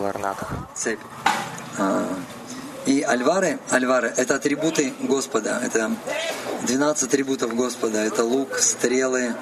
[0.00, 0.44] Валарнатх.
[0.74, 0.98] цепь.
[1.78, 2.08] А,
[2.86, 5.60] И альвары, альвары– это атрибуты Господа.
[5.62, 5.92] Это
[6.62, 7.98] 12 атрибутов Господа.
[7.98, 9.34] Это лук, стрелы,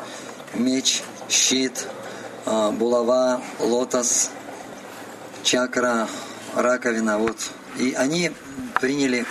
[0.55, 1.87] меч, щит,
[2.45, 4.31] а, булава, лотос,
[5.45, 6.09] чакра,
[6.57, 7.19] раковина.
[7.19, 7.37] Вот.
[7.79, 8.33] И они
[8.81, 9.25] приняли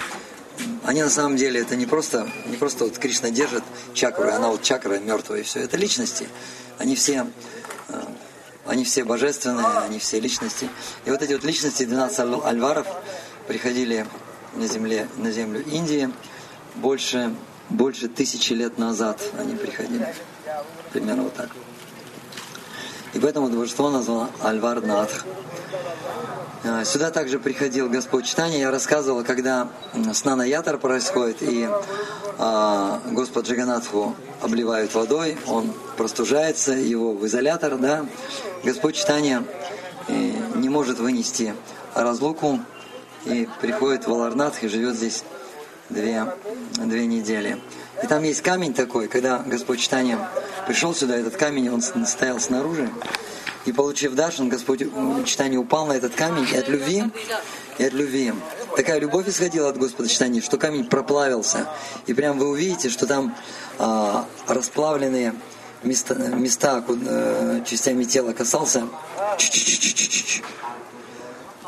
[0.86, 3.64] они на самом деле это не просто, не просто вот Кришна держит
[3.94, 5.60] чакру, она вот чакра мертвая и все.
[5.60, 6.28] Это личности.
[6.80, 7.28] Они все,
[8.68, 10.70] они все божественные, они все личности.
[11.06, 12.88] И вот эти вот личности, 12 аль- альваров,
[13.48, 14.06] приходили
[14.56, 16.10] на, земле, на землю Индии
[16.76, 17.34] больше,
[17.70, 20.14] больше тысячи лет назад они приходили.
[20.92, 21.50] Примерно вот так.
[23.14, 25.26] И поэтому божество названо Альварнатх.
[25.26, 26.37] А,
[26.86, 28.60] Сюда также приходил Господь читания.
[28.60, 29.70] Я рассказывал, когда
[30.14, 31.70] снана ятар происходит, и
[32.40, 38.06] а, Господь Джаганатху обливают водой, он простужается, его в изолятор, да.
[38.64, 39.44] Господь читания
[40.08, 40.14] э,
[40.56, 41.54] не может вынести
[41.96, 42.60] разлуку
[43.26, 45.24] и приходит в Аларнатх и живет здесь
[45.90, 46.26] две,
[46.78, 47.58] две недели.
[48.04, 50.20] И там есть камень такой, когда Господь читания
[50.68, 52.90] пришел сюда, этот камень, он стоял снаружи,
[53.66, 54.88] и получив даршан, Господь э,
[55.26, 57.04] читание упал на этот камень, и от любви,
[57.78, 58.34] и от любви.
[58.78, 61.68] Такая любовь исходила от Господа читания, что камень проплавился.
[62.06, 63.36] И прям вы увидите, что там
[63.80, 65.34] а, расплавленные
[65.84, 68.88] места, места куда, э, частями тела касался.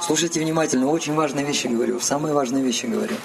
[0.01, 3.15] Слушайте внимательно, очень важные вещи говорю, самые важные вещи говорю.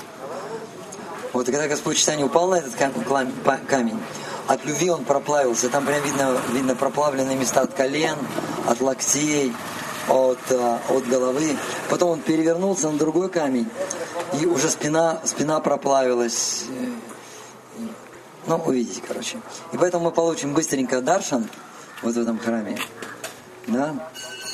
[1.34, 4.00] Вот и когда Господь читание упал на этот камень,
[4.46, 5.68] от любви он проплавился.
[5.68, 8.16] Там прям видно, видно проплавленные места от колен,
[8.68, 9.52] от локтей,
[10.08, 11.56] от, э, от головы.
[11.90, 13.68] Потом он перевернулся на другой камень,
[14.40, 16.66] и уже спина, спина проплавилась.
[18.46, 19.38] Ну, увидите, короче.
[19.72, 21.48] И поэтому мы получим быстренько даршан
[22.02, 22.78] вот в этом храме.
[23.66, 24.08] Да?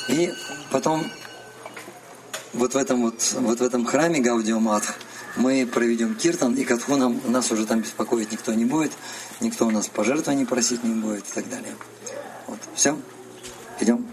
[0.07, 0.33] И
[0.71, 1.05] потом
[2.53, 4.95] вот в этом вот, вот в этом храме Гаудиоматх
[5.37, 8.91] мы проведем киртан, и катху нам, нас уже там беспокоить никто не будет,
[9.39, 11.73] никто у нас пожертвований просить не будет и так далее.
[12.47, 12.97] Вот, все,
[13.79, 14.05] идем.